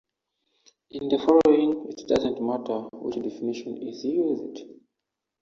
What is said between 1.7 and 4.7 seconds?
it doesn't matter which definition is used.